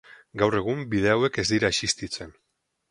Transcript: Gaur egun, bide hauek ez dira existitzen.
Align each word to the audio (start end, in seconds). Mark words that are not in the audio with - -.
Gaur 0.41 0.57
egun, 0.61 0.81
bide 0.95 1.13
hauek 1.13 1.39
ez 1.45 1.47
dira 1.53 1.73
existitzen. 1.77 2.37